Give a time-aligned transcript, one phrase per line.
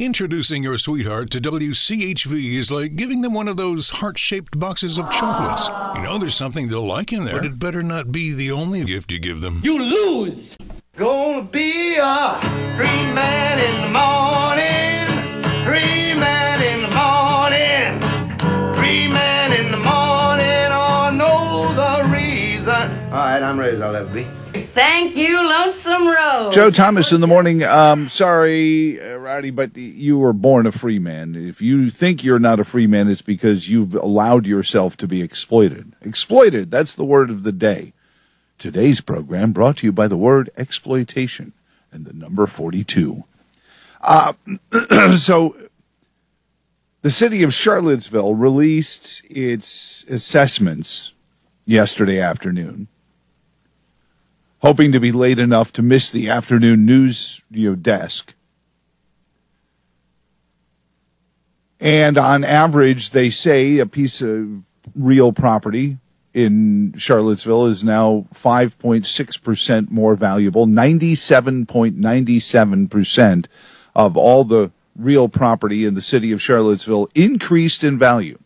[0.00, 4.98] Introducing your sweetheart to WCHV is like giving them one of those heart shaped boxes
[4.98, 5.68] of chocolates.
[5.96, 8.82] You know there's something they'll like in there, but it better not be the only
[8.82, 9.60] gift you give them.
[9.62, 10.58] You lose!
[10.96, 12.40] Gonna be a
[12.76, 13.60] free man
[24.74, 26.52] Thank you, Lonesome Rose.
[26.52, 27.62] Joe Thomas in the morning.
[27.62, 31.36] Um, sorry, uh, Rowdy, but you were born a free man.
[31.36, 35.22] If you think you're not a free man, it's because you've allowed yourself to be
[35.22, 35.92] exploited.
[36.00, 37.92] Exploited, that's the word of the day.
[38.58, 41.52] Today's program brought to you by the word exploitation
[41.92, 43.22] and the number 42.
[44.00, 44.32] Uh,
[45.16, 45.56] so,
[47.02, 51.12] the city of Charlottesville released its assessments
[51.64, 52.88] yesterday afternoon
[54.64, 58.32] hoping to be late enough to miss the afternoon news you know, desk.
[61.78, 65.98] And on average, they say a piece of real property
[66.32, 70.66] in Charlottesville is now 5.6% more valuable.
[70.66, 73.46] 97.97%
[73.94, 78.38] of all the real property in the city of Charlottesville increased in value.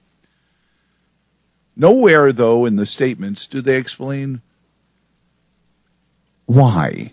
[1.77, 4.42] Nowhere, though, in the statements do they explain
[6.48, 7.12] why?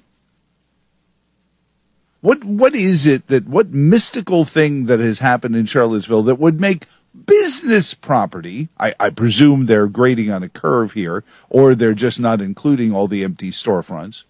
[2.21, 6.61] What what is it that what mystical thing that has happened in Charlottesville that would
[6.61, 6.85] make
[7.27, 12.39] business property I, I presume they're grading on a curve here, or they're just not
[12.39, 14.23] including all the empty storefronts.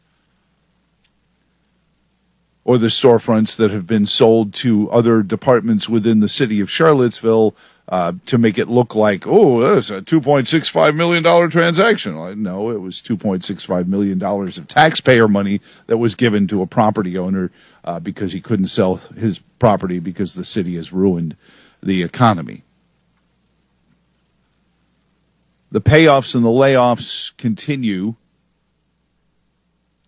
[2.63, 7.55] Or the storefronts that have been sold to other departments within the city of Charlottesville
[7.87, 12.41] uh, to make it look like, oh, that's a $2.65 million transaction.
[12.41, 17.51] No, it was $2.65 million of taxpayer money that was given to a property owner
[17.83, 21.35] uh, because he couldn't sell his property because the city has ruined
[21.81, 22.63] the economy.
[25.71, 28.15] The payoffs and the layoffs continue.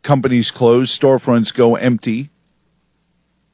[0.01, 2.29] Companies close, storefronts go empty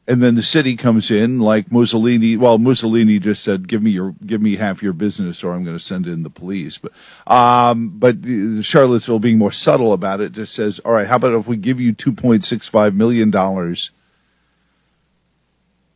[0.05, 2.35] and then the city comes in like Mussolini.
[2.35, 5.77] Well, Mussolini just said, "Give me your, give me half your business, or I'm going
[5.77, 6.91] to send in the police." But,
[7.31, 8.17] um, but
[8.61, 11.79] Charlottesville, being more subtle about it, just says, "All right, how about if we give
[11.79, 13.91] you 2.65 million dollars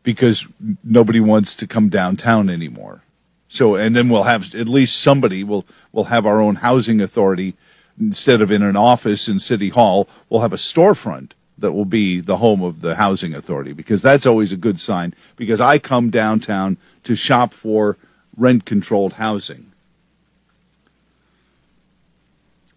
[0.03, 0.47] because
[0.83, 3.01] nobody wants to come downtown anymore."
[3.49, 7.55] So, and then we'll have at least somebody will will have our own housing authority
[7.99, 10.07] instead of in an office in City Hall.
[10.29, 14.25] We'll have a storefront that will be the home of the housing authority because that's
[14.25, 17.97] always a good sign because I come downtown to shop for
[18.35, 19.71] rent controlled housing.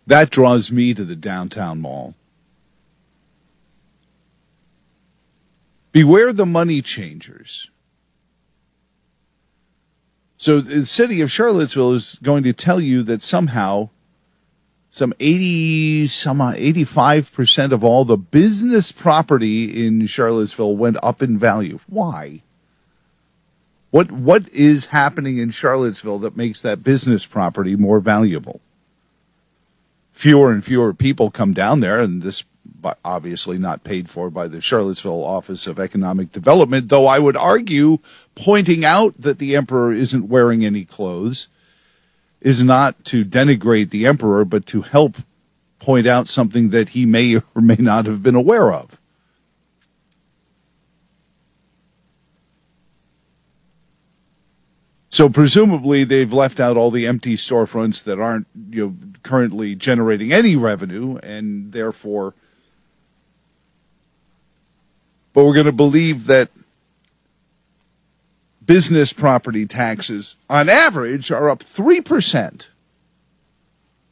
[0.06, 2.14] That draws me to the downtown mall.
[5.92, 7.70] Beware the money changers.
[10.36, 13.90] So the city of Charlottesville is going to tell you that somehow
[14.90, 21.38] some 80 some uh, 85% of all the business property in Charlottesville went up in
[21.38, 21.78] value.
[21.86, 22.42] Why?
[23.90, 28.60] What what is happening in Charlottesville that makes that business property more valuable?
[30.12, 32.44] Fewer and fewer people come down there and this
[33.04, 37.98] obviously not paid for by the Charlottesville Office of Economic Development, though I would argue
[38.34, 41.48] pointing out that the emperor isn't wearing any clothes
[42.40, 45.16] is not to denigrate the emperor, but to help
[45.78, 49.00] point out something that he may or may not have been aware of.
[55.12, 60.32] So presumably they've left out all the empty storefronts that aren't you know currently generating
[60.32, 62.34] any revenue and therefore
[65.32, 66.50] but we're going to believe that
[68.70, 72.68] business property taxes, on average, are up 3%.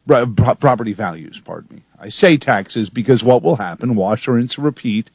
[0.05, 1.83] Property values, pardon me.
[2.01, 5.13] I say taxes because what will happen, wash, rinse, repeat,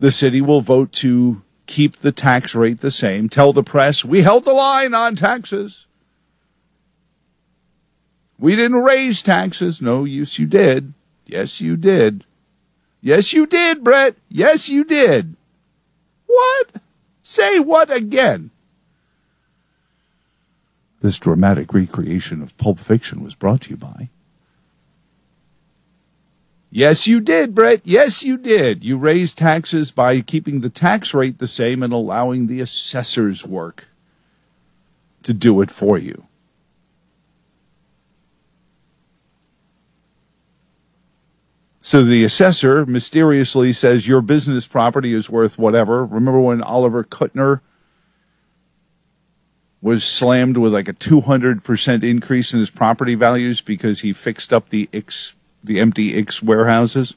[0.00, 4.22] the city will vote to keep the tax rate the same, tell the press, we
[4.22, 5.84] held the line on taxes.
[8.38, 9.82] We didn't raise taxes.
[9.82, 10.94] No, yes, you did.
[11.26, 12.24] Yes, you did.
[13.02, 14.16] Yes, you did, Brett.
[14.30, 15.36] Yes, you did.
[16.24, 16.80] What?
[17.28, 18.52] Say what again?
[21.00, 24.10] This dramatic recreation of Pulp Fiction was brought to you by.
[26.70, 27.80] Yes, you did, Brett.
[27.82, 28.84] Yes, you did.
[28.84, 33.86] You raised taxes by keeping the tax rate the same and allowing the assessor's work
[35.24, 36.25] to do it for you.
[41.86, 46.04] So the assessor mysteriously says your business property is worth whatever.
[46.04, 47.60] Remember when Oliver Kuttner
[49.80, 54.70] was slammed with like a 200% increase in his property values because he fixed up
[54.70, 57.14] the X, the empty X warehouses?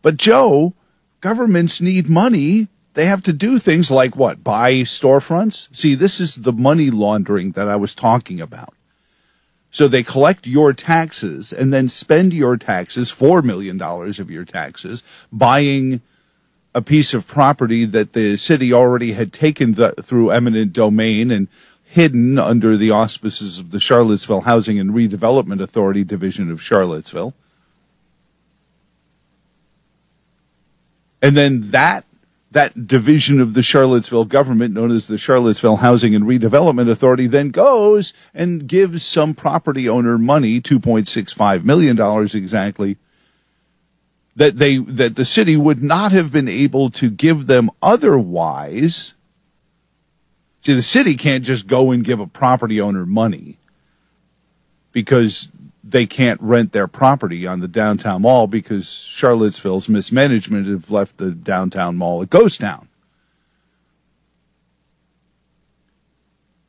[0.00, 0.72] But Joe,
[1.20, 2.68] governments need money.
[2.94, 4.42] They have to do things like what?
[4.42, 5.74] Buy storefronts?
[5.74, 8.74] See, this is the money laundering that I was talking about.
[9.70, 15.02] So they collect your taxes and then spend your taxes, $4 million of your taxes,
[15.32, 16.00] buying
[16.74, 21.46] a piece of property that the city already had taken the, through eminent domain and
[21.84, 27.34] hidden under the auspices of the Charlottesville Housing and Redevelopment Authority Division of Charlottesville.
[31.22, 32.04] And then that
[32.50, 37.50] that division of the Charlottesville government, known as the Charlottesville Housing and Redevelopment Authority, then
[37.50, 41.98] goes and gives some property owner money, $2.65 million
[42.34, 42.96] exactly,
[44.34, 49.14] that they, that the city would not have been able to give them otherwise.
[50.60, 53.58] See, the city can't just go and give a property owner money
[54.92, 55.48] because
[55.90, 61.30] they can't rent their property on the downtown mall because Charlottesville's mismanagement have left the
[61.30, 62.88] downtown mall a ghost town.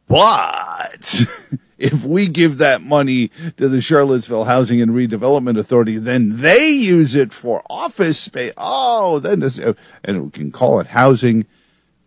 [0.07, 1.23] But
[1.77, 7.15] if we give that money to the Charlottesville Housing and Redevelopment Authority, then they use
[7.15, 8.53] it for office space.
[8.57, 9.59] Oh, then this,
[10.03, 11.45] and we can call it housing.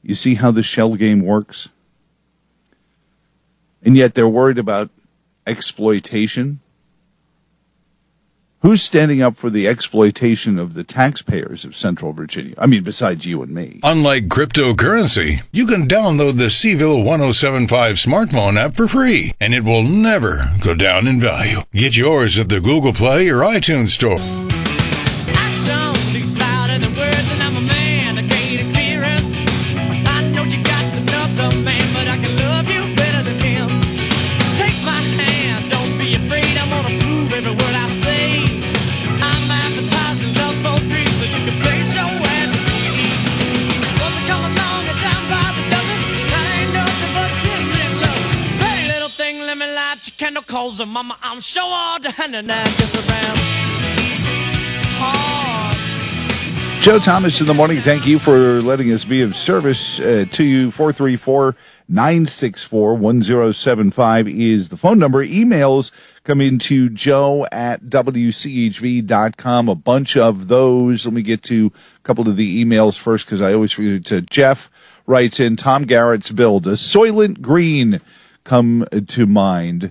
[0.03, 1.71] You see how the shell game works?
[3.83, 4.91] And yet they're worried about
[5.47, 6.61] exploitation
[8.65, 12.55] Who's standing up for the exploitation of the taxpayers of Central Virginia?
[12.57, 13.79] I mean, besides you and me.
[13.83, 19.83] Unlike cryptocurrency, you can download the Cville 1075 smartphone app for free, and it will
[19.83, 21.59] never go down in value.
[21.75, 24.64] Get yours at the Google Play or iTunes Store.
[50.81, 51.17] Mama.
[51.23, 53.39] I'm sure all the hand and gets around.
[56.85, 57.81] Joe Thomas in the morning.
[57.81, 60.71] Thank you for letting us be of service uh, to you.
[60.71, 61.57] 434
[61.89, 65.25] 964 1075 is the phone number.
[65.25, 65.91] Emails
[66.25, 69.69] come into joe at wchv.com.
[69.71, 71.07] A bunch of those.
[71.07, 74.21] Let me get to a couple of the emails first because I always forget to
[74.21, 74.71] Jeff
[75.07, 76.61] writes in Tom Garrett's bill.
[76.61, 78.01] Does Soylent Green
[78.45, 79.91] come to mind?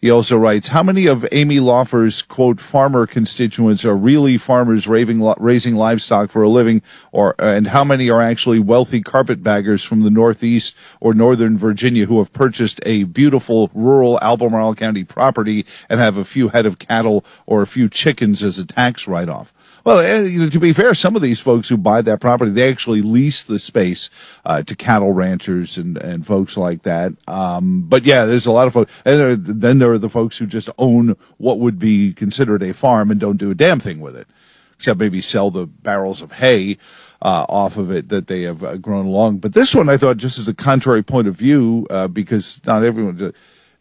[0.00, 5.20] He also writes, how many of Amy Laufer's quote farmer constituents are really farmers raising,
[5.38, 10.10] raising livestock for a living or, and how many are actually wealthy carpetbaggers from the
[10.10, 16.16] Northeast or Northern Virginia who have purchased a beautiful rural Albemarle County property and have
[16.16, 19.52] a few head of cattle or a few chickens as a tax write-off?
[19.88, 22.50] Well, eh, you know, to be fair, some of these folks who buy that property,
[22.50, 24.10] they actually lease the space
[24.44, 27.14] uh, to cattle ranchers and, and folks like that.
[27.26, 28.92] Um, but yeah, there's a lot of folks.
[29.06, 33.10] And then there are the folks who just own what would be considered a farm
[33.10, 34.28] and don't do a damn thing with it,
[34.74, 36.76] except maybe sell the barrels of hay.
[37.22, 39.38] Uh, off of it that they have uh, grown along.
[39.38, 42.84] But this one I thought just as a contrary point of view, uh, because not
[42.84, 43.32] everyone,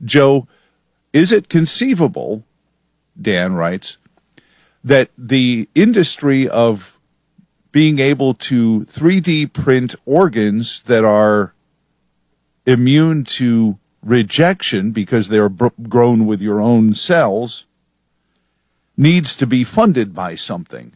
[0.03, 0.47] Joe,
[1.11, 2.45] is it conceivable,
[3.21, 3.97] Dan writes,
[4.83, 6.99] that the industry of
[7.71, 11.53] being able to 3D print organs that are
[12.65, 17.65] immune to rejection because they're br- grown with your own cells
[18.95, 20.93] needs to be funded by something.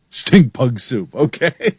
[0.10, 1.16] Stink bug soup.
[1.16, 1.54] Okay.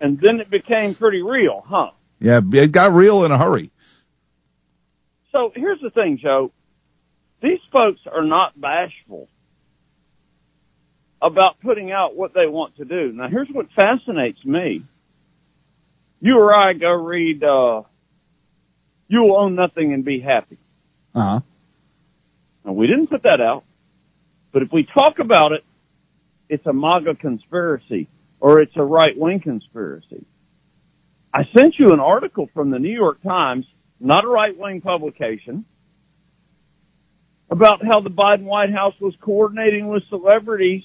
[0.00, 1.90] And then it became pretty real, huh?
[2.20, 3.72] yeah, it got real in a hurry.
[5.32, 6.52] So, here's the thing, Joe.
[7.42, 9.28] These folks are not bashful
[11.20, 13.12] about putting out what they want to do.
[13.12, 14.84] Now, here's what fascinates me.
[16.20, 17.82] You or I go read, uh,
[19.08, 20.58] You Will Own Nothing and Be Happy.
[21.14, 21.40] Uh huh.
[22.64, 23.64] Now, we didn't put that out,
[24.52, 25.64] but if we talk about it,
[26.48, 28.08] it's a MAGA conspiracy
[28.40, 30.24] or it's a right wing conspiracy.
[31.32, 33.66] I sent you an article from the New York Times,
[34.00, 35.64] not a right wing publication,
[37.50, 40.84] about how the Biden White House was coordinating with celebrities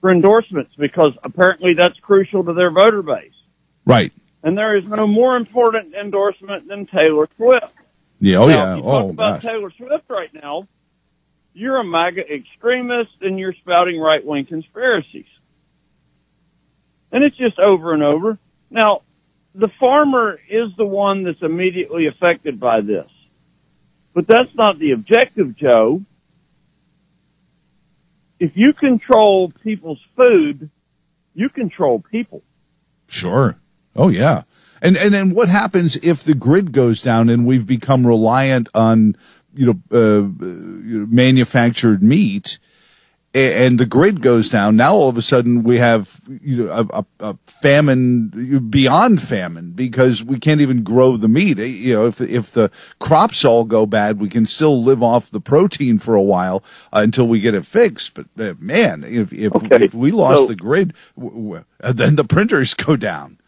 [0.00, 3.34] for endorsements because apparently that's crucial to their voter base.
[3.84, 4.12] Right.
[4.42, 7.72] And there is no more important endorsement than Taylor Swift.
[8.20, 8.38] Yeah.
[8.38, 8.72] Oh Now, yeah.
[8.72, 9.42] if you talk Oh about gosh.
[9.42, 10.66] Taylor Swift right now,
[11.54, 15.26] you're a MAGA extremist and you're spouting right wing conspiracies.
[17.10, 18.38] And it's just over and over.
[18.70, 19.02] Now,
[19.54, 23.10] the farmer is the one that's immediately affected by this.
[24.14, 26.02] But that's not the objective, Joe.
[28.38, 30.70] If you control people's food,
[31.34, 32.42] you control people.
[33.08, 33.56] Sure.
[33.94, 34.42] Oh yeah.
[34.80, 39.16] And and then what happens if the grid goes down and we've become reliant on
[39.54, 40.22] you know uh,
[40.86, 42.58] you know, manufactured meat
[43.34, 46.98] and the grid goes down now all of a sudden we have you know a,
[47.00, 48.28] a, a famine
[48.68, 52.70] beyond famine because we can't even grow the meat Eh, you know if if the
[52.98, 57.00] crops all go bad we can still live off the protein for a while uh,
[57.02, 59.86] until we get it fixed but uh, man if if, Okay.
[59.86, 63.38] if we lost So- the grid w- w- uh, then the printers go down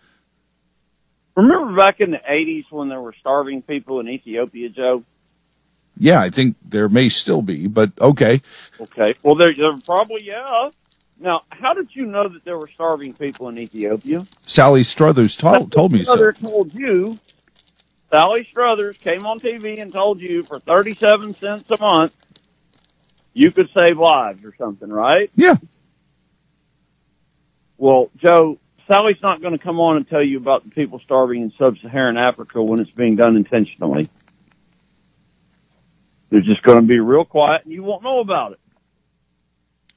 [1.36, 5.02] Remember back in the 80s when there were starving people in Ethiopia, Joe?
[5.96, 8.40] Yeah, I think there may still be, but okay.
[8.80, 9.14] Okay.
[9.22, 10.70] Well, there, there probably, yeah.
[11.20, 14.26] Now, how did you know that there were starving people in Ethiopia?
[14.42, 16.32] Sally Struthers told, told me so.
[16.32, 17.18] Told you.
[18.10, 22.14] Sally Struthers came on TV and told you for 37 cents a month,
[23.32, 25.30] you could save lives or something, right?
[25.34, 25.56] Yeah.
[27.76, 31.42] Well, Joe, Sally's not going to come on and tell you about the people starving
[31.42, 34.08] in sub-Saharan Africa when it's being done intentionally.
[36.30, 38.60] They're just going to be real quiet and you won't know about it.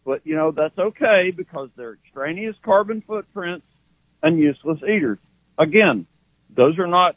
[0.05, 3.65] But, you know, that's okay because they're extraneous carbon footprints
[4.23, 5.19] and useless eaters.
[5.57, 6.05] Again,
[6.49, 7.15] those are not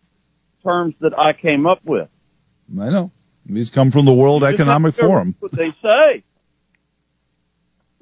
[0.62, 2.08] terms that I came up with.
[2.78, 3.10] I know.
[3.46, 5.34] These come from the World Economic Forum.
[5.40, 6.22] What they say.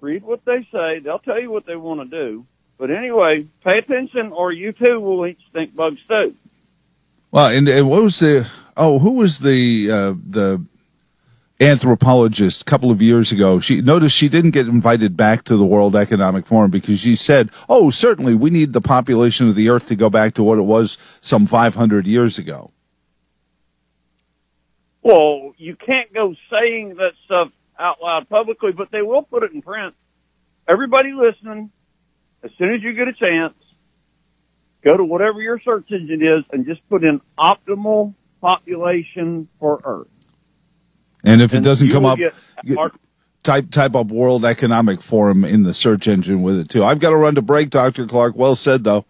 [0.00, 1.00] Read what they say.
[1.00, 2.46] They'll tell you what they want to do.
[2.76, 6.34] But anyway, pay attention, or you too will eat stink bugs too.
[7.30, 8.46] Well, and, and what was the?
[8.76, 10.64] Oh, who was the uh, the
[11.60, 13.60] anthropologist a couple of years ago?
[13.60, 17.50] She noticed she didn't get invited back to the World Economic Forum because she said,
[17.68, 20.62] "Oh, certainly we need the population of the Earth to go back to what it
[20.62, 22.70] was some 500 years ago."
[25.02, 29.52] Well, you can't go saying that stuff out loud publicly, but they will put it
[29.52, 29.94] in print.
[30.66, 31.70] Everybody listening,
[32.42, 33.54] as soon as you get a chance,
[34.82, 40.08] go to whatever your search engine is and just put in optimal population for Earth.
[41.24, 42.34] And if it doesn't come up, get
[42.64, 42.78] get-
[43.42, 46.84] type type up World Economic Forum in the search engine with it too.
[46.84, 48.36] I've got to run to break, Doctor Clark.
[48.36, 49.04] Well said, though.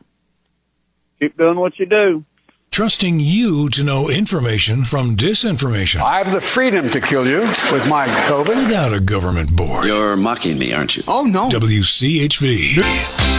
[1.20, 2.24] keep doing what you do.
[2.70, 7.40] Trusting you to know information from disinformation I have the freedom to kill you
[7.72, 8.56] with my COVID.
[8.66, 9.86] without a government board.
[9.86, 11.02] You're mocking me, aren't you?
[11.08, 11.48] Oh, no.
[11.48, 13.37] WCHV.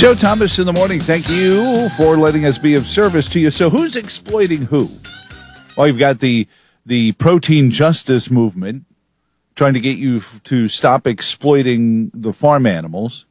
[0.00, 0.98] Joe Thomas in the morning.
[0.98, 3.50] Thank you for letting us be of service to you.
[3.50, 4.88] So, who's exploiting who?
[5.76, 6.48] Well, you've got the
[6.86, 8.86] the protein justice movement
[9.54, 13.26] trying to get you to stop exploiting the farm animals.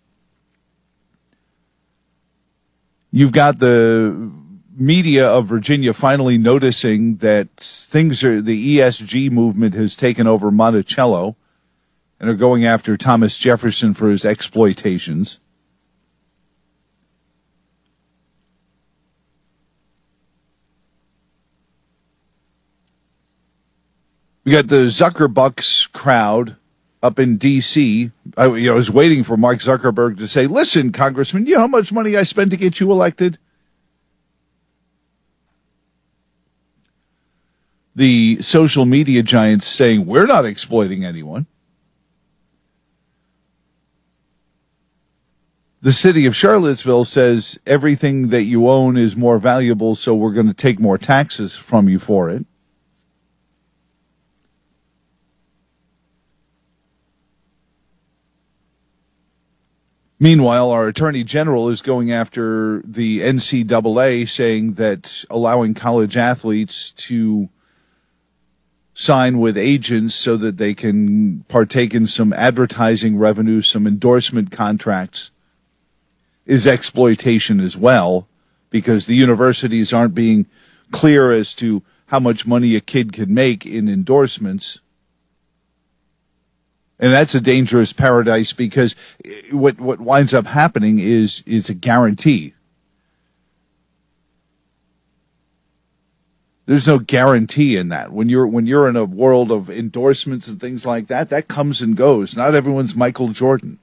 [3.09, 4.31] You've got the
[4.77, 11.35] media of Virginia finally noticing that things are, the ESG movement has taken over Monticello
[12.19, 15.39] and are going after Thomas Jefferson for his exploitations.
[24.49, 26.55] We got the Zuckerbucks crowd
[27.03, 28.09] up in D.C.
[28.35, 31.59] I, you know, I was waiting for Mark Zuckerberg to say, "Listen, Congressman, you know
[31.59, 33.37] how much money I spent to get you elected."
[37.95, 41.45] The social media giants saying we're not exploiting anyone.
[45.83, 50.47] The city of Charlottesville says everything that you own is more valuable, so we're going
[50.47, 52.47] to take more taxes from you for it.
[60.19, 67.47] Meanwhile, our attorney general is going after the NCAA, saying that allowing college athletes to
[68.93, 75.31] sign with agents so that they can partake in some advertising revenue, some endorsement contracts,
[76.45, 78.27] is exploitation as well,
[78.69, 80.45] because the universities aren't being
[80.91, 84.81] clear as to how much money a kid can make in endorsements.
[86.99, 88.93] And that's a dangerous paradise because
[89.51, 92.53] what what winds up happening is is a guarantee.
[96.65, 98.11] There's no guarantee in that.
[98.11, 101.81] When you're when you're in a world of endorsements and things like that, that comes
[101.81, 102.35] and goes.
[102.35, 103.79] Not everyone's Michael Jordan.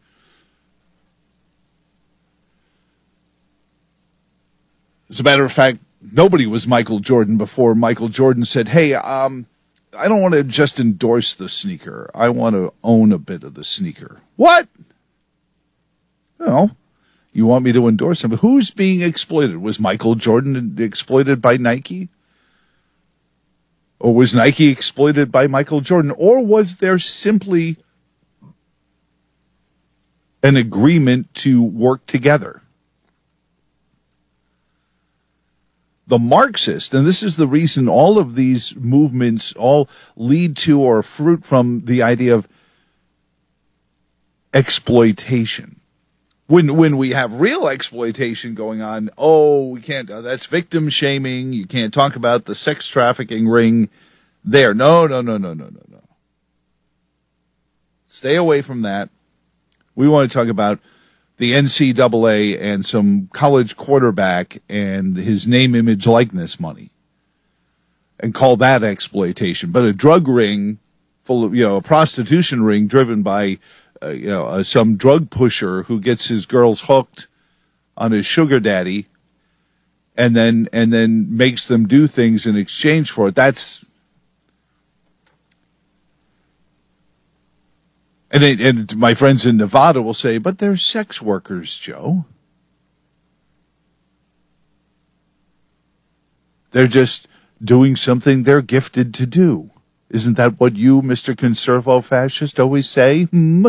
[5.08, 5.78] As a matter of fact,
[6.12, 9.46] nobody was Michael Jordan before Michael Jordan said, "Hey, um,
[9.96, 12.10] I don't want to just endorse the sneaker.
[12.14, 14.68] I want to own a bit of the sneaker." What?
[16.38, 16.70] No.
[17.32, 18.30] You want me to endorse him?
[18.32, 19.58] Who's being exploited?
[19.58, 22.08] Was Michael Jordan exploited by Nike?
[23.98, 26.12] Or was Nike exploited by Michael Jordan?
[26.16, 27.76] Or was there simply
[30.42, 32.62] an agreement to work together?
[36.06, 41.02] The Marxist, and this is the reason all of these movements all lead to or
[41.02, 42.48] fruit from the idea of
[44.54, 45.80] exploitation.
[46.46, 50.08] When when we have real exploitation going on, oh, we can't.
[50.08, 51.52] Uh, that's victim shaming.
[51.52, 53.88] You can't talk about the sex trafficking ring.
[54.44, 56.02] There, no, no, no, no, no, no, no.
[58.06, 59.10] Stay away from that.
[59.96, 60.78] We want to talk about
[61.38, 66.90] the NCAA and some college quarterback and his name, image, likeness money
[68.18, 69.70] and call that exploitation.
[69.70, 70.78] But a drug ring
[71.22, 73.58] full of, you know, a prostitution ring driven by,
[74.02, 77.28] uh, you know, uh, some drug pusher who gets his girls hooked
[77.96, 79.06] on his sugar daddy
[80.16, 83.34] and then, and then makes them do things in exchange for it.
[83.34, 83.84] That's,
[88.30, 92.24] And, and my friends in Nevada will say, but they're sex workers, Joe.
[96.72, 97.28] They're just
[97.62, 99.70] doing something they're gifted to do.
[100.10, 101.34] Isn't that what you, Mr.
[101.34, 103.24] Conservo Fascist, always say?
[103.24, 103.68] Hmm?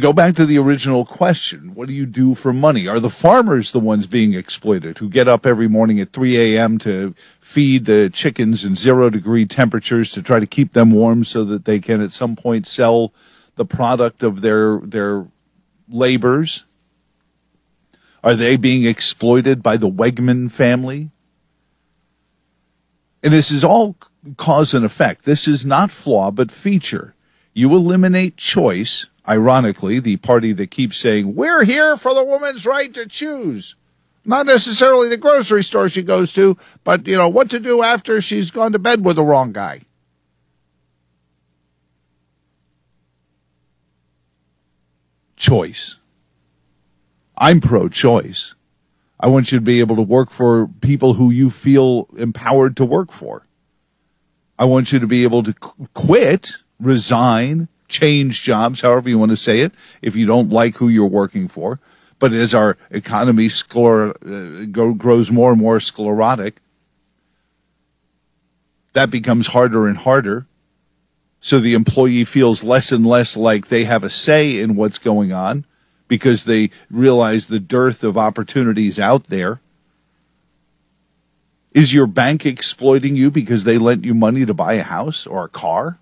[0.00, 1.74] Go back to the original question.
[1.74, 2.88] What do you do for money?
[2.88, 6.78] Are the farmers the ones being exploited who get up every morning at 3 a.m.
[6.78, 11.44] to feed the chickens in zero degree temperatures to try to keep them warm so
[11.44, 13.12] that they can at some point sell
[13.54, 15.26] the product of their, their
[15.88, 16.64] labors?
[18.24, 21.10] Are they being exploited by the Wegman family?
[23.22, 23.96] And this is all
[24.36, 25.24] cause and effect.
[25.24, 27.14] This is not flaw, but feature.
[27.54, 32.92] You eliminate choice ironically, the party that keeps saying, we're here for the woman's right
[32.94, 33.74] to choose.
[34.24, 38.20] Not necessarily the grocery store she goes to, but, you know, what to do after
[38.20, 39.82] she's gone to bed with the wrong guy.
[45.36, 46.00] Choice.
[47.38, 48.54] I'm pro choice.
[49.20, 52.84] I want you to be able to work for people who you feel empowered to
[52.84, 53.46] work for.
[54.58, 59.30] I want you to be able to qu- quit, resign, change jobs, however you want
[59.30, 59.72] to say it,
[60.02, 61.80] if you don't like who you're working for.
[62.18, 66.56] But as our economy scler- uh, go, grows more and more sclerotic,
[68.94, 70.46] that becomes harder and harder.
[71.40, 75.32] So the employee feels less and less like they have a say in what's going
[75.32, 75.66] on
[76.08, 79.60] because they realize the dearth of opportunities out there.
[81.72, 85.44] Is your bank exploiting you because they lent you money to buy a house or
[85.44, 85.98] a car?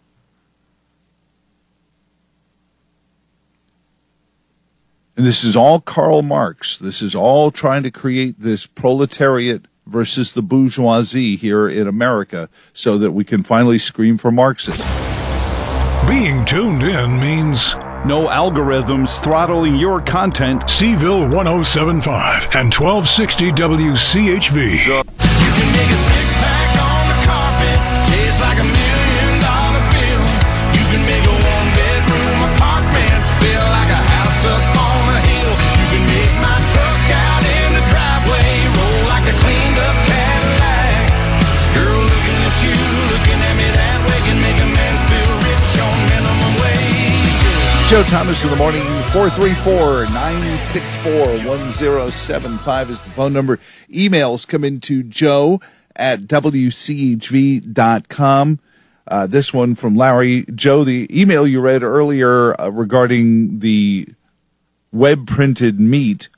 [5.16, 6.78] And this is all Karl Marx.
[6.78, 12.98] This is all trying to create this proletariat versus the bourgeoisie here in America so
[12.98, 14.86] that we can finally scream for Marxism.
[16.08, 17.74] Being tuned in means
[18.06, 20.62] No algorithms throttling your content.
[20.62, 24.86] Cville 1075 and 1260 WCHV.
[24.86, 25.23] You
[47.88, 51.12] Joe Thomas in the morning, 434 964
[51.46, 53.60] 1075 is the phone number.
[53.90, 55.60] Emails come into joe
[55.94, 56.58] at wchv.com.
[59.06, 60.46] Uh, this one from Larry.
[60.54, 64.08] Joe, the email you read earlier uh, regarding the
[64.90, 66.30] web printed meat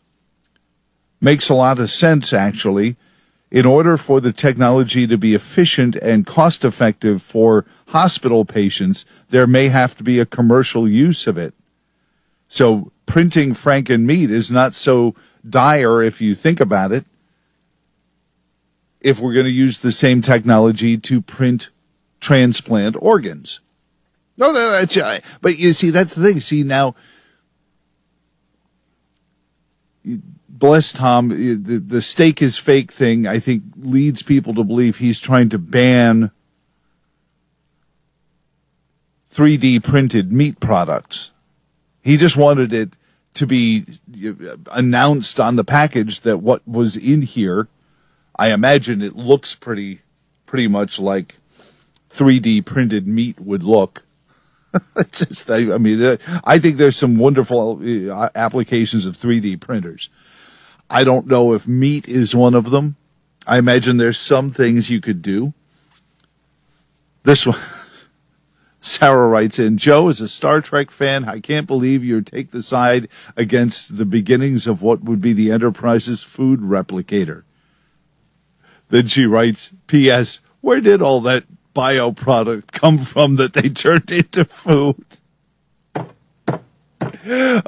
[1.21, 2.97] makes a lot of sense, actually.
[3.57, 9.47] In order for the technology to be efficient and cost effective for hospital patients, there
[9.47, 11.55] may have to be a commercial use of it.
[12.49, 15.15] So printing Franken meat is not so
[15.49, 17.07] dire if you think about it.
[19.01, 21.71] If we're going to use the same technology to print
[22.21, 23.61] transplant organs.
[24.37, 25.19] No, no, no.
[25.41, 26.41] But you see, that's the thing.
[26.41, 26.95] See, now,
[30.59, 35.21] bless Tom, the, the steak is fake thing, I think, leads people to believe he's
[35.21, 36.31] trying to ban
[39.33, 41.33] 3D printed meat products.
[42.03, 42.97] He just wanted it
[43.35, 43.85] to be
[44.73, 47.69] announced on the package that what was in here,
[48.39, 50.01] I imagine it looks pretty,
[50.47, 51.37] pretty much like
[52.11, 54.05] 3D printed meat would look.
[55.13, 60.09] just, I, I mean, I think there's some wonderful uh, applications of 3D printers.
[60.89, 62.97] I don't know if meat is one of them.
[63.47, 65.53] I imagine there's some things you could do.
[67.23, 67.59] This one,
[68.81, 71.29] Sarah writes in, Joe is a Star Trek fan.
[71.29, 75.51] I can't believe you take the side against the beginnings of what would be the
[75.51, 77.43] Enterprise's food replicator.
[78.89, 80.41] Then she writes, P.S.
[80.61, 81.45] Where did all that
[81.75, 85.05] bio product come from that they turned into food?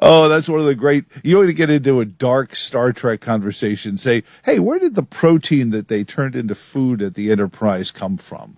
[0.00, 1.04] Oh, that's one of the great.
[1.22, 3.98] You want to get into a dark Star Trek conversation.
[3.98, 8.16] Say, hey, where did the protein that they turned into food at the Enterprise come
[8.16, 8.56] from?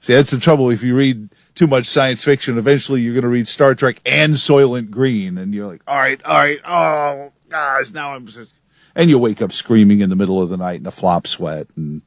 [0.00, 0.70] See, that's the trouble.
[0.70, 4.34] If you read too much science fiction, eventually you're going to read Star Trek and
[4.34, 8.54] Soylent Green, and you're like, all right, all right, oh gosh, now I'm just.
[8.96, 11.66] And you wake up screaming in the middle of the night in a flop sweat,
[11.76, 12.02] and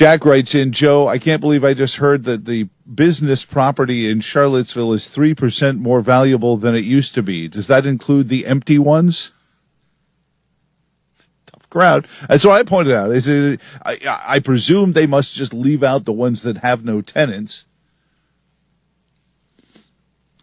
[0.00, 4.20] Jack writes in, Joe, I can't believe I just heard that the business property in
[4.20, 7.48] Charlottesville is 3% more valuable than it used to be.
[7.48, 9.30] Does that include the empty ones?
[11.44, 12.06] Tough crowd.
[12.30, 13.10] That's what I pointed out.
[13.10, 17.02] Is it, I, I presume they must just leave out the ones that have no
[17.02, 17.66] tenants.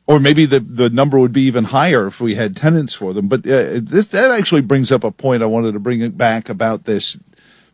[0.05, 3.27] Or maybe the, the number would be even higher if we had tenants for them.
[3.27, 6.83] But uh, this that actually brings up a point I wanted to bring back about
[6.83, 7.17] this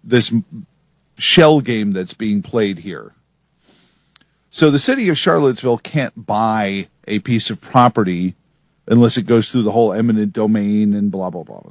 [0.02, 0.34] this
[1.17, 3.13] shell game that's being played here.
[4.49, 8.36] So the city of Charlottesville can't buy a piece of property
[8.88, 11.62] unless it goes through the whole eminent domain and blah blah blah.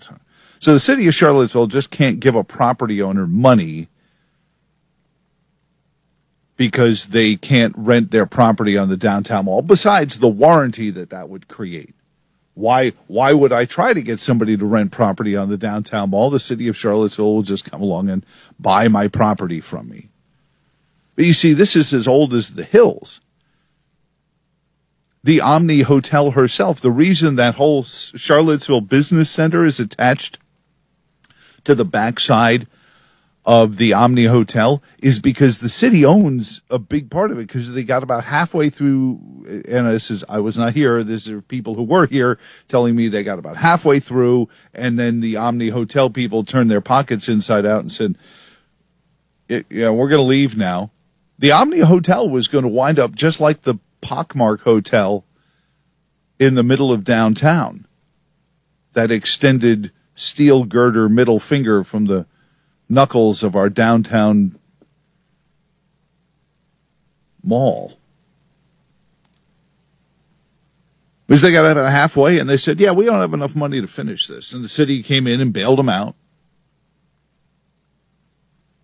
[0.58, 3.88] So the city of Charlottesville just can't give a property owner money
[6.56, 11.28] because they can't rent their property on the downtown mall besides the warranty that that
[11.28, 11.94] would create.
[12.54, 16.30] Why why would I try to get somebody to rent property on the downtown mall?
[16.30, 18.26] The city of Charlottesville will just come along and
[18.60, 20.10] buy my property from me.
[21.16, 23.20] But you see, this is as old as the hills.
[25.24, 30.38] The Omni Hotel herself, the reason that whole Charlottesville Business Center is attached
[31.64, 32.66] to the backside
[33.44, 37.72] of the Omni Hotel is because the city owns a big part of it because
[37.72, 39.20] they got about halfway through.
[39.44, 41.02] Uh, and this is, I was not here.
[41.02, 44.48] These are people who were here telling me they got about halfway through.
[44.72, 48.16] And then the Omni Hotel people turned their pockets inside out and said,
[49.48, 50.92] yeah, we're going to leave now.
[51.38, 55.24] The Omni Hotel was going to wind up just like the Pockmark Hotel
[56.38, 57.86] in the middle of downtown.
[58.92, 62.26] That extended steel girder middle finger from the
[62.92, 64.58] knuckles of our downtown
[67.42, 67.98] mall.
[71.26, 73.86] Because they got about halfway and they said, yeah, we don't have enough money to
[73.86, 74.52] finish this.
[74.52, 76.14] And the city came in and bailed them out.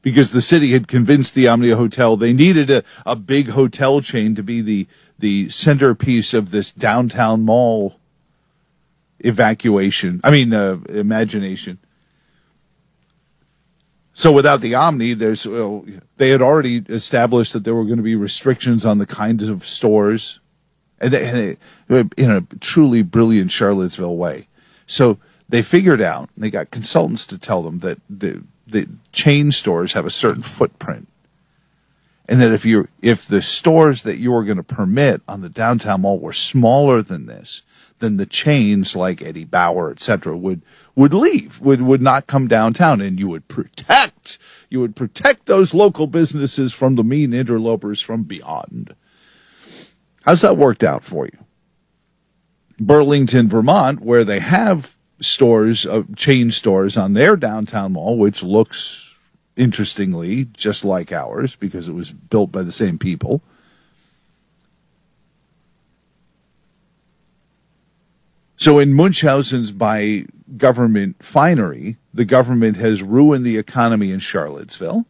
[0.01, 4.35] Because the city had convinced the Omnia Hotel they needed a, a big hotel chain
[4.37, 4.87] to be the,
[5.19, 7.97] the centerpiece of this downtown mall
[9.19, 10.23] evacuation.
[10.25, 11.79] I mean, uh, imagination.
[14.19, 18.03] So without the Omni, there's well, they had already established that there were going to
[18.03, 20.41] be restrictions on the kinds of stores,
[21.01, 21.57] and they, and
[21.89, 24.49] they, in a truly brilliant Charlottesville way.
[24.89, 26.31] So they figured out.
[26.37, 31.07] They got consultants to tell them that the the chain stores have a certain footprint,
[32.29, 35.49] and that if you if the stores that you were going to permit on the
[35.49, 37.63] downtown mall were smaller than this,
[38.01, 40.63] then the chains like Eddie Bauer, etc., would
[40.95, 44.39] would leave, would would not come downtown, and you would protect
[44.71, 48.95] you would protect those local businesses from the mean interlopers from beyond.
[50.23, 51.39] How's that worked out for you?
[52.79, 59.17] Burlington, Vermont, where they have stores, uh, chain stores on their downtown mall, which looks
[59.57, 63.43] interestingly just like ours because it was built by the same people.
[68.59, 75.07] So in Munchausen's by government finery, the government has ruined the economy in Charlottesville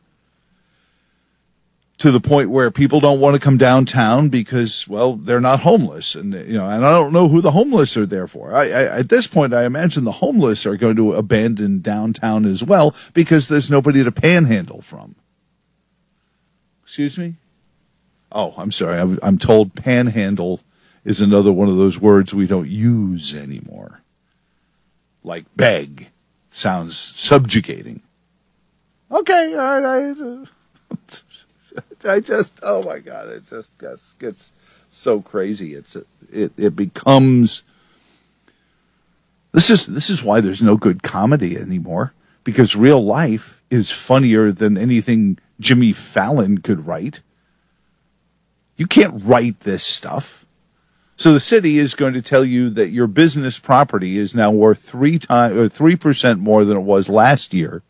[1.97, 6.15] to the point where people don't want to come downtown because, well, they're not homeless,
[6.15, 8.55] and you know, and I don't know who the homeless are there for.
[8.55, 12.63] I, I, at this point, I imagine the homeless are going to abandon downtown as
[12.63, 15.17] well because there's nobody to panhandle from.
[16.83, 17.37] Excuse me.
[18.31, 18.99] Oh, I'm sorry.
[19.01, 20.61] I'm, I'm told panhandle
[21.09, 24.03] is another one of those words we don't use anymore.
[25.25, 26.11] Like beg
[26.51, 28.03] sounds subjugating.
[29.11, 30.47] Okay, all right.
[32.05, 34.53] I, I just, oh my God, it just gets, gets
[34.91, 35.73] so crazy.
[35.73, 35.97] It's
[36.31, 37.63] it it becomes.
[39.53, 42.13] This is this is why there's no good comedy anymore
[42.45, 47.23] because real life is funnier than anything Jimmy Fallon could write.
[48.77, 50.45] You can't write this stuff.
[51.19, 54.79] So the city is going to tell you that your business property is now worth
[54.79, 57.83] three times or three percent more than it was last year.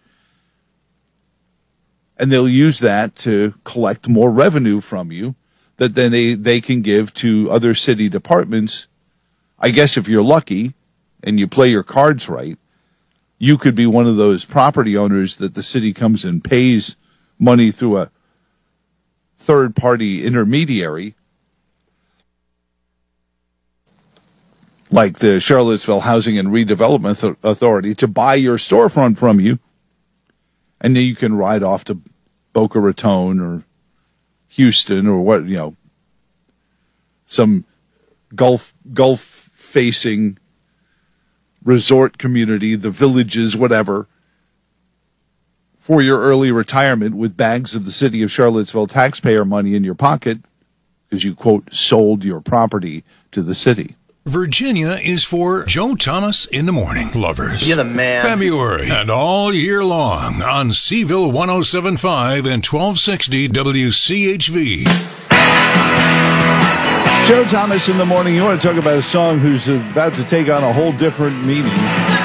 [2.16, 5.34] And they'll use that to collect more revenue from you
[5.76, 8.88] that then they, they can give to other city departments.
[9.58, 10.72] I guess if you're lucky
[11.22, 12.58] and you play your cards right,
[13.36, 16.96] you could be one of those property owners that the city comes and pays
[17.38, 18.10] money through a
[19.36, 21.14] third party intermediary
[24.90, 29.58] like the Charlottesville Housing and Redevelopment Authority to buy your storefront from you.
[30.80, 31.98] And then you can ride off to
[32.52, 33.64] Boca Raton or
[34.50, 35.76] Houston or what, you know,
[37.26, 37.64] some
[38.34, 40.38] Gulf, Gulf facing
[41.62, 44.06] resort community, the villages, whatever,
[45.78, 49.94] for your early retirement with bags of the city of Charlottesville taxpayer money in your
[49.94, 50.38] pocket
[51.08, 53.96] because you, quote, sold your property to the city.
[54.28, 57.66] Virginia is for Joe Thomas in the morning lovers.
[57.66, 58.22] You're the man.
[58.22, 64.84] February and all year long on Cville 1075 and 1260 WCHV.
[67.26, 68.34] Joe Thomas in the morning.
[68.34, 71.44] You want to talk about a song who's about to take on a whole different
[71.44, 72.17] meaning.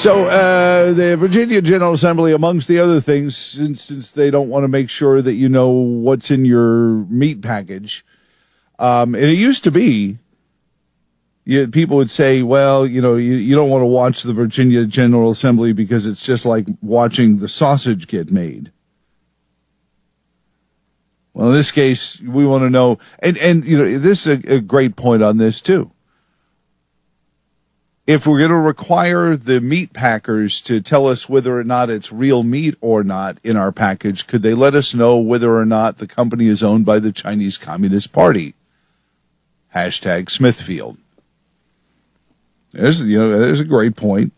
[0.00, 4.64] So uh, the Virginia General Assembly, amongst the other things, since since they don't want
[4.64, 8.02] to make sure that you know what's in your meat package,
[8.78, 10.16] um, and it used to be,
[11.44, 14.86] you, people would say, well, you know, you, you don't want to watch the Virginia
[14.86, 18.72] General Assembly because it's just like watching the sausage get made.
[21.34, 24.54] Well, in this case, we want to know, and and you know, this is a,
[24.54, 25.92] a great point on this too
[28.10, 32.10] if we're going to require the meat packers to tell us whether or not it's
[32.10, 35.98] real meat or not in our package, could they let us know whether or not
[35.98, 38.54] the company is owned by the Chinese Communist Party?
[39.76, 40.98] Hashtag Smithfield.
[42.72, 44.32] There's, you know, there's a great point.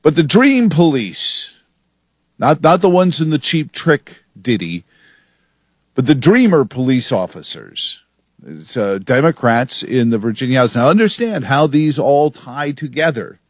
[0.00, 1.62] But the dream police,
[2.38, 4.84] not, not the ones in the cheap trick ditty,
[5.94, 8.02] but the dreamer police officers,
[8.46, 10.76] it's uh, Democrats in the Virginia House.
[10.76, 13.40] Now, understand how these all tie together.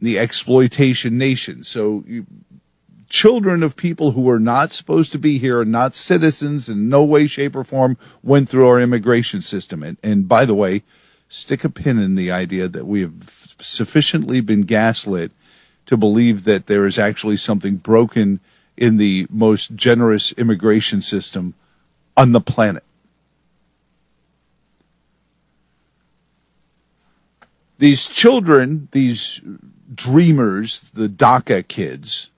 [0.00, 1.64] The exploitation nation.
[1.64, 2.26] So, you,
[3.08, 7.26] children of people who were not supposed to be here, not citizens in no way,
[7.26, 9.82] shape, or form, went through our immigration system.
[9.82, 10.82] And, and by the way,
[11.28, 15.32] stick a pin in the idea that we have sufficiently been gaslit
[15.86, 18.38] to believe that there is actually something broken
[18.76, 21.54] in the most generous immigration system
[22.16, 22.84] on the planet.
[27.80, 29.40] These children, these
[29.94, 32.30] dreamers, the DACA kids,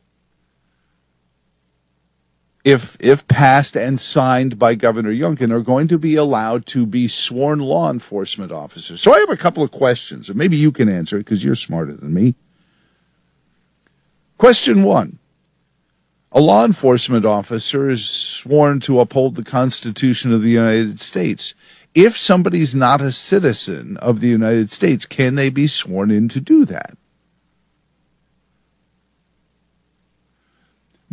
[2.63, 7.09] if if passed and signed by Governor Youngkin, are going to be allowed to be
[7.09, 9.01] sworn law enforcement officers.
[9.01, 11.57] So I have a couple of questions, and maybe you can answer it because you're
[11.57, 12.37] smarter than me.
[14.39, 15.19] Question one.
[16.31, 21.57] A law enforcement officer is sworn to uphold the Constitution of the United States.
[21.95, 26.41] If somebody's not a citizen of the United States, can they be sworn in to
[26.41, 26.97] do that?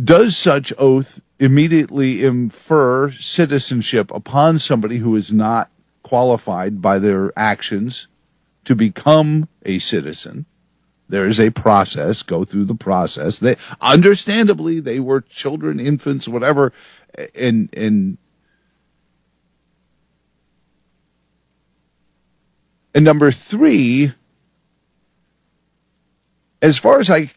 [0.01, 5.69] Does such oath immediately infer citizenship upon somebody who is not
[6.03, 8.07] qualified by their actions
[8.63, 10.45] to become a citizen?
[11.09, 13.39] There is a process, go through the process.
[13.39, 16.71] They understandably they were children, infants, whatever,
[17.35, 18.17] and and
[22.93, 24.13] and number three,
[26.61, 27.31] as far as I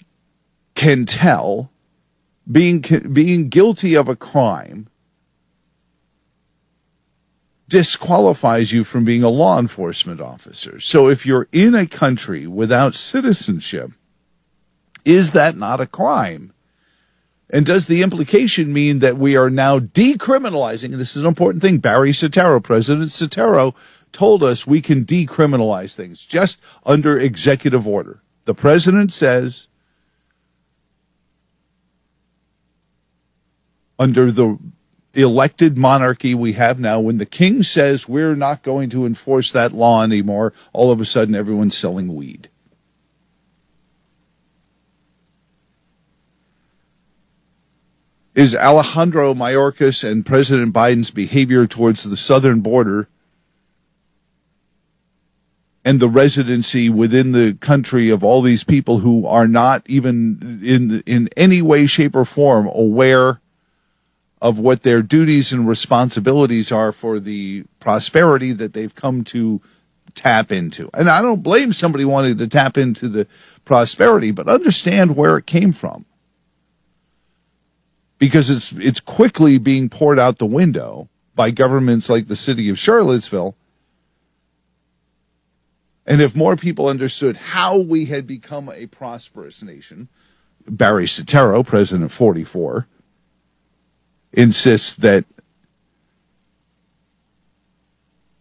[0.75, 1.71] can tell,
[2.51, 4.89] being being guilty of a crime
[7.69, 10.79] disqualifies you from being a law enforcement officer.
[10.79, 13.93] So if you're in a country without citizenship,
[15.07, 16.53] is that not a crime?
[17.49, 20.93] And does the implication mean that we are now decriminalizing?
[20.93, 21.79] And this is an important thing.
[21.79, 23.75] Barry Soetoro, President Soetoro,
[24.13, 28.23] told us we can decriminalize things just under executive order.
[28.45, 29.69] The president says
[33.99, 34.59] under the
[35.15, 39.73] elected monarchy we have now, when the king says we're not going to enforce that
[39.73, 42.49] law anymore, all of a sudden everyone's selling weed.
[48.35, 53.09] Is Alejandro Mayorkas and President Biden's behavior towards the southern border
[55.85, 61.03] and the residency within the country of all these people who are not even in
[61.07, 63.41] in any way, shape, or form aware
[64.41, 69.61] of what their duties and responsibilities are for the prosperity that they've come to
[70.15, 70.91] tap into.
[70.95, 73.27] And I don't blame somebody wanting to tap into the
[73.65, 76.05] prosperity, but understand where it came from.
[78.19, 82.79] Because it's it's quickly being poured out the window by governments like the city of
[82.79, 83.57] Charlottesville.
[86.07, 90.09] And if more people understood how we had become a prosperous nation,
[90.69, 92.87] Barry Soetoro, President 44,
[94.33, 95.25] insists that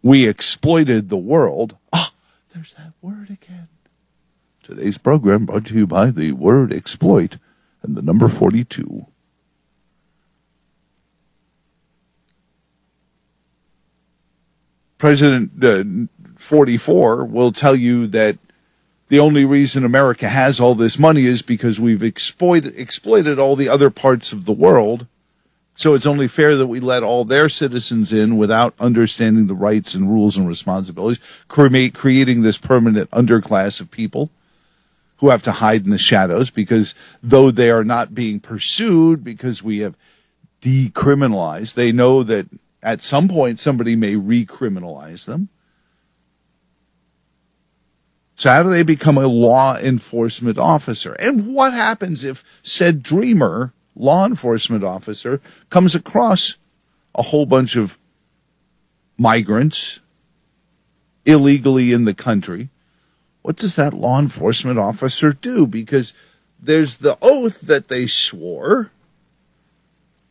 [0.02, 1.76] we exploited the world.
[1.92, 2.12] Ah,
[2.52, 3.68] there's that word again.
[4.62, 7.38] Today's program brought to you by the word exploit
[7.82, 9.06] and the number 42.
[14.98, 15.82] President uh,
[16.52, 18.36] 44 will tell you that
[19.08, 23.70] the only reason America has all this money is because we've exploited, exploited all the
[23.70, 25.06] other parts of the world
[25.74, 29.94] so it's only fair that we let all their citizens in without understanding the rights
[29.94, 34.30] and rules and responsibilities, creating this permanent underclass of people
[35.16, 39.62] who have to hide in the shadows because though they are not being pursued because
[39.62, 39.96] we have
[40.60, 42.46] decriminalized, they know that
[42.82, 45.48] at some point somebody may recriminalize them.
[48.42, 51.12] So how do they become a law enforcement officer?
[51.20, 56.56] And what happens if said dreamer law enforcement officer comes across
[57.14, 57.96] a whole bunch of
[59.16, 60.00] migrants
[61.24, 62.70] illegally in the country,
[63.42, 65.64] what does that law enforcement officer do?
[65.64, 66.12] Because
[66.60, 68.90] there's the oath that they swore.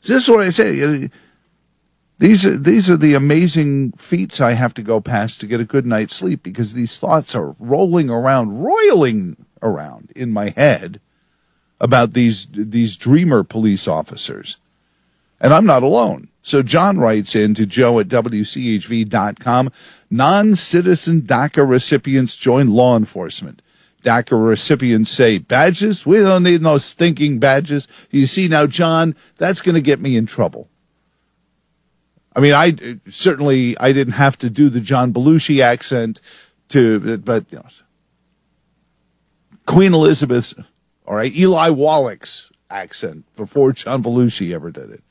[0.01, 1.09] This is what I say.
[2.21, 5.65] These are these are the amazing feats I have to go past to get a
[5.65, 11.01] good night's sleep because these thoughts are rolling around, roiling around in my head
[11.79, 14.57] about these these dreamer police officers.
[15.39, 16.27] And I'm not alone.
[16.43, 19.71] So John writes in to joe at WCHV.com
[20.11, 23.63] non citizen DACA recipients join law enforcement.
[24.03, 26.05] DACA recipients say, badges?
[26.05, 27.87] We don't need no stinking badges.
[28.11, 30.67] You see, now, John, that's going to get me in trouble.
[32.35, 36.21] I mean, I certainly I didn't have to do the John Belushi accent
[36.69, 37.65] to, but you know,
[39.65, 40.55] Queen Elizabeth's,
[41.05, 45.03] all right, Eli Wallach's accent before John Belushi ever did it.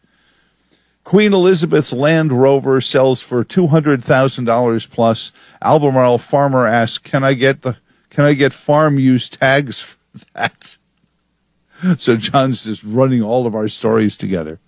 [1.04, 5.32] Queen Elizabeth's Land Rover sells for two hundred thousand dollars plus.
[5.62, 7.76] Albemarle farmer asks, "Can I get the
[8.10, 9.98] Can I get farm use tags for
[10.34, 10.76] that?"
[11.96, 14.60] So John's just running all of our stories together.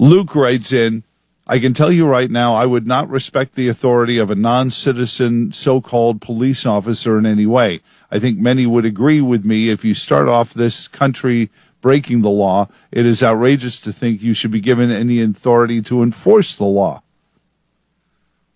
[0.00, 1.04] Luke writes in,
[1.46, 4.70] I can tell you right now, I would not respect the authority of a non
[4.70, 7.82] citizen so called police officer in any way.
[8.10, 11.50] I think many would agree with me if you start off this country
[11.82, 16.02] breaking the law, it is outrageous to think you should be given any authority to
[16.02, 17.02] enforce the law.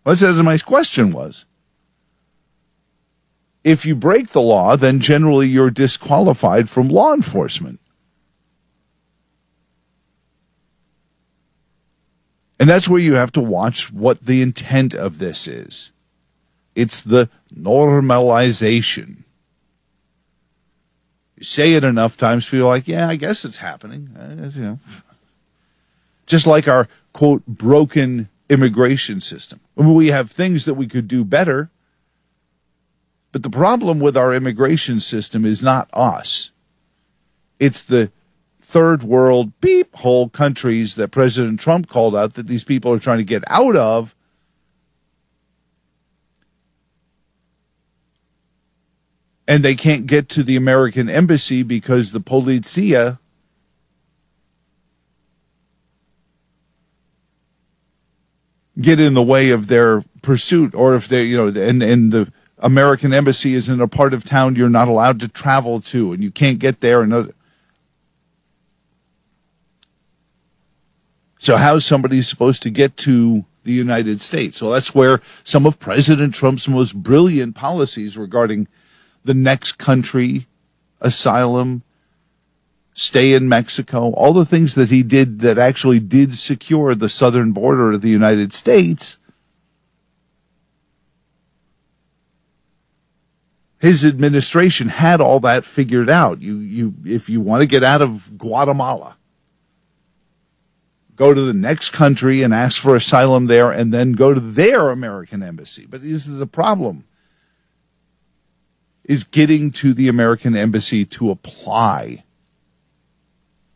[0.02, 1.44] Well, that's my question was.
[3.62, 7.80] If you break the law, then generally you're disqualified from law enforcement.
[12.58, 15.90] And that's where you have to watch what the intent of this is.
[16.74, 19.24] It's the normalization.
[21.36, 24.10] You say it enough times, people are like, yeah, I guess it's happening.
[24.16, 24.78] Uh, you know.
[26.26, 29.60] Just like our, quote, broken immigration system.
[29.74, 31.70] We have things that we could do better.
[33.32, 36.52] But the problem with our immigration system is not us.
[37.58, 38.12] It's the
[38.74, 43.18] third world beep hole countries that President Trump called out that these people are trying
[43.18, 44.16] to get out of.
[49.46, 53.20] And they can't get to the American embassy because the polizia
[58.80, 62.32] get in the way of their pursuit or if they you know and and the
[62.58, 66.24] American embassy is in a part of town you're not allowed to travel to and
[66.24, 67.32] you can't get there and
[71.44, 74.56] So how's somebody supposed to get to the United States?
[74.56, 78.66] So that's where some of President Trump's most brilliant policies regarding
[79.26, 80.46] the next country,
[81.02, 81.82] asylum,
[82.94, 87.52] stay in Mexico, all the things that he did that actually did secure the southern
[87.52, 89.18] border of the United States.
[93.80, 96.40] His administration had all that figured out.
[96.40, 99.18] You, you, if you want to get out of Guatemala,
[101.16, 104.90] go to the next country and ask for asylum there and then go to their
[104.90, 105.86] American embassy.
[105.88, 107.04] But this is the problem
[109.04, 112.24] is getting to the American embassy to apply.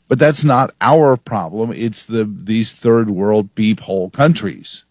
[0.09, 1.71] But that's not our problem.
[1.73, 4.85] It's the these third world beep hole countries.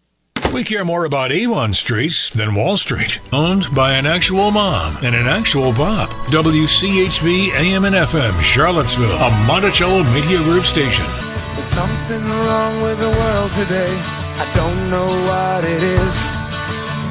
[0.53, 3.19] We care more about Avon Street than Wall Street.
[3.33, 6.09] Owned by an actual mom and an actual Bob.
[6.29, 11.26] WCHV AM and FM, Charlottesville, a Monticello Media Group station.
[11.57, 13.89] There's something wrong with the world today.
[14.37, 16.15] I don't know what it is.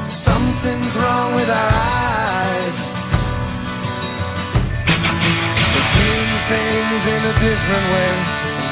[0.07, 2.77] Something's wrong with our eyes.
[5.75, 8.13] We're seeing things in a different way.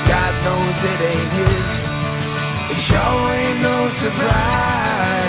[0.07, 1.71] God knows it ain't his.
[2.71, 5.24] It sure ain't no surprise.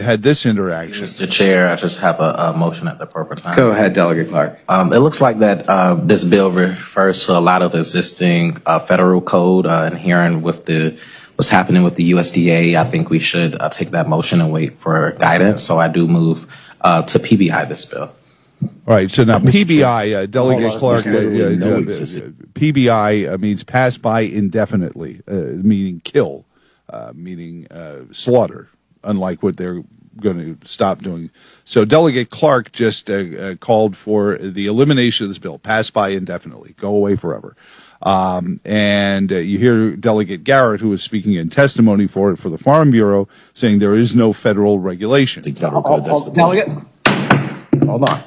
[0.00, 1.04] had this interaction.
[1.04, 1.30] Mr.
[1.30, 3.56] Chair, I just have a, a motion at the proper time.
[3.56, 4.60] Go ahead, Delegate Clark.
[4.68, 8.78] Um, it looks like that uh, this bill refers to a lot of existing uh,
[8.78, 11.00] federal code uh, adhering with the
[11.34, 12.76] what's happening with the USDA.
[12.76, 15.64] I think we should uh, take that motion and wait for guidance.
[15.64, 16.46] So I do move
[16.80, 18.12] uh, to PBI this bill.
[18.90, 21.22] All right, so now PBI, uh, Delegate Well, uh, Clark, uh, uh,
[22.54, 26.44] PBI uh, means pass by indefinitely, uh, meaning kill,
[26.88, 28.68] uh, meaning uh, slaughter,
[29.04, 29.84] unlike what they're
[30.20, 31.30] going to stop doing.
[31.62, 36.08] So Delegate Clark just uh, uh, called for the elimination of this bill, pass by
[36.08, 37.54] indefinitely, go away forever.
[38.02, 42.50] Um, and uh, you hear Delegate Garrett, who was speaking in testimony for it for
[42.50, 45.44] the Farm Bureau, saying there is no federal regulation.
[45.44, 46.32] The Federal code, that's the.
[46.32, 46.66] Delegate,
[47.86, 48.24] hold on.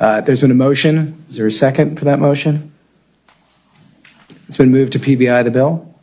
[0.00, 1.24] Uh, There's been a motion.
[1.28, 2.72] Is there a second for that motion?
[4.46, 5.94] It's been moved to PBI the bill?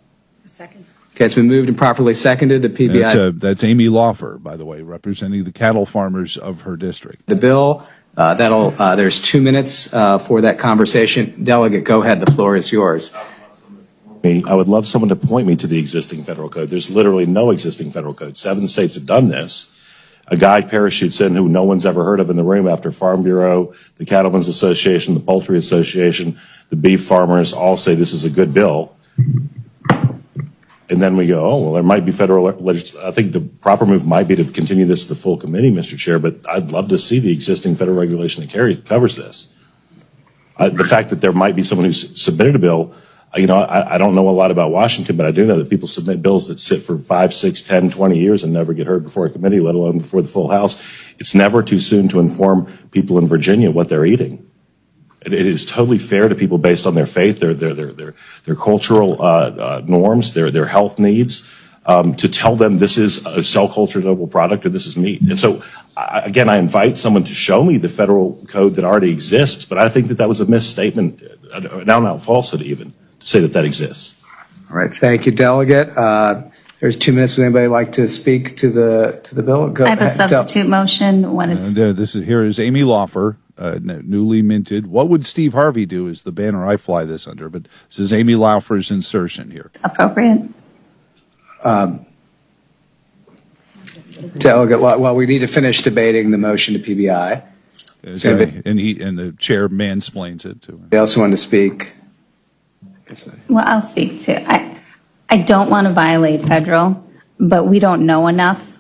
[0.46, 0.86] Second.
[1.14, 2.80] Okay, it's been moved and properly seconded to That's,
[3.16, 7.26] PBI uh, that's Amy Laufer, by the way, representing the cattle farmers of her district.
[7.28, 7.88] the bill.
[8.18, 11.44] Uh, That'll, uh, there's two minutes uh, for that conversation.
[11.44, 13.14] Delegate, go ahead, the floor is yours.
[14.24, 16.70] me, I would love someone to point me to the existing federal code.
[16.70, 18.38] There's literally no existing federal code.
[18.38, 19.78] Seven states have done this.
[20.28, 23.22] A guy parachutes in who no one's ever heard of in the room after Farm
[23.22, 28.30] Bureau, the Cattlemen's Association, the Poultry Association, the beef farmers all say this is a
[28.30, 28.96] good bill.
[30.88, 33.00] And then we go, oh, well, there might be federal legislation.
[33.04, 35.98] I think the proper move might be to continue this to the full committee, Mr.
[35.98, 39.50] Chair, but I'd love to see the existing federal regulation that carries, covers this.
[40.58, 42.94] Uh, the fact that there might be someone who's submitted a bill,
[43.36, 45.70] you know, I, I don't know a lot about Washington, but I do know that
[45.70, 49.04] people submit bills that sit for five, six, ten, twenty years and never get heard
[49.04, 50.82] before a committee, let alone before the full House.
[51.20, 54.50] It's never too soon to inform people in Virginia what they're eating.
[55.26, 58.16] It, it is totally fair to people based on their faith, their their their their,
[58.46, 61.52] their cultural uh, uh, norms, their their health needs,
[61.86, 65.22] um, to tell them this is a cell culture noble product or this is meat.
[65.22, 65.62] And so,
[65.98, 69.78] I, again, I invite someone to show me the federal code that already exists, but
[69.78, 71.22] I think that that was a misstatement,
[71.54, 72.94] an out-and-out falsehood even,
[73.26, 74.16] say that that exists.
[74.70, 75.90] All right, thank you, Delegate.
[75.98, 76.44] Uh,
[76.80, 77.38] There's two minutes.
[77.38, 79.70] Would anybody like to speak to the, to the bill?
[79.70, 82.60] Go I have a ahead, Del- substitute motion when it's uh, this is here is
[82.60, 84.88] Amy Laufer, uh, n- newly minted.
[84.88, 86.08] What would Steve Harvey do?
[86.08, 87.50] Is the banner I fly this under?
[87.50, 89.72] But this is Amy Laufer's insertion here.
[89.84, 90.50] appropriate.
[94.38, 97.44] Delegate, well, well, we need to finish debating the motion to PBI.
[98.04, 100.88] Is So that- and he and the chair mansplains it to him.
[100.90, 101.96] They also want to speak.
[103.50, 104.80] Well, I'll speak to, I,
[105.30, 107.04] I don't want to violate federal,
[107.40, 108.72] but we don't know enough.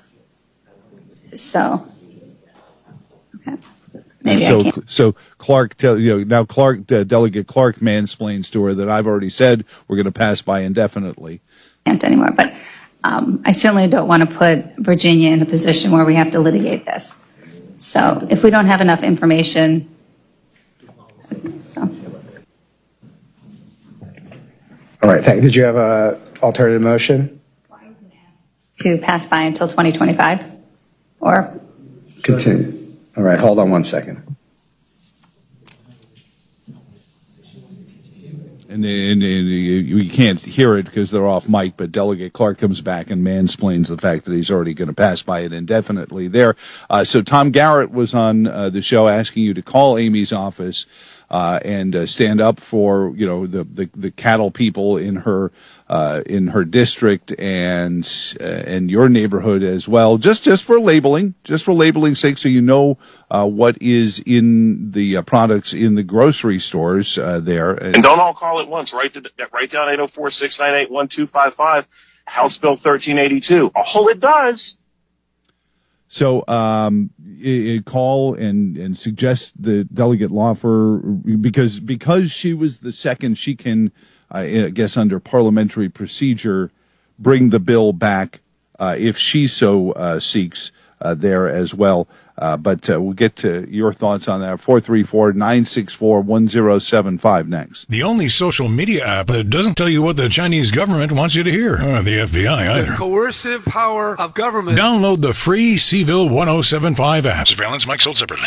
[1.35, 1.87] So,
[3.35, 3.57] okay.
[4.23, 4.89] Maybe I so, can't.
[4.89, 9.05] so Clark, tell you know now Clark uh, Delegate Clark mansplains to her that I've
[9.05, 11.41] already said we're going to pass by indefinitely.
[11.85, 12.53] can't anymore, but
[13.03, 16.39] um, I certainly don't want to put Virginia in a position where we have to
[16.39, 17.19] litigate this.
[17.77, 19.93] So if we don't have enough information,
[21.61, 21.89] so,
[25.05, 27.39] All right, thank, did you have a alternative motion?
[28.77, 30.43] to pass by until 2025?
[31.19, 31.61] Or,
[32.23, 32.73] Continue.
[33.15, 34.35] All right, hold on one second.
[38.67, 42.57] And, and, and you, you can't hear it because they're off mic, but Delegate Clark
[42.57, 46.27] comes back and mansplains the fact that he's already going to pass by it indefinitely
[46.27, 46.55] there.
[46.89, 50.87] Uh, so Tom Garrett was on uh, the show asking you to call Amy's office
[51.35, 55.51] uh, and uh, stand up for you know the, the, the cattle people in her
[55.89, 58.09] uh, in her district and
[58.39, 60.17] uh, and your neighborhood as well.
[60.17, 62.97] Just just for labeling, just for labeling's sake, so you know
[63.29, 67.71] uh, what is in the uh, products in the grocery stores uh, there.
[67.71, 68.93] And don't all call at once.
[68.93, 71.87] Write, the, write down 804 698 1255,
[72.27, 73.73] House Bill 1382.
[73.75, 74.77] All it does
[76.07, 77.09] So um,
[77.43, 80.99] i- i- call and and suggest the delegate Laufer
[81.41, 83.91] because because she was the second, she can,
[84.29, 86.71] I guess, under parliamentary procedure,
[87.17, 88.41] bring the bill back
[88.79, 92.07] uh, if she so uh, seeks uh, there as well.
[92.37, 94.59] Uh, but uh, we'll get to your thoughts on that.
[94.59, 97.89] 434 964 1075 next.
[97.89, 101.43] The only social media app that doesn't tell you what the Chinese government wants you
[101.43, 102.91] to hear, or the FBI either.
[102.91, 104.77] The coercive power of government.
[104.77, 107.47] Download the free Cville 1075 app.
[107.47, 108.43] Surveillance Mike sold separately.